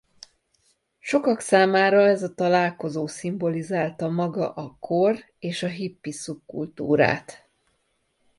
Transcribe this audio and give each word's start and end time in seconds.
Sokak 1.01 1.39
számára 1.39 2.01
ez 2.07 2.23
a 2.23 2.33
találkozó 2.33 3.07
szimbolizálta 3.07 4.09
maga 4.09 4.53
a 4.53 4.77
kor 4.79 5.15
és 5.39 5.63
a 5.63 5.67
hippi 5.67 6.11
szubkultúrát. 6.11 7.49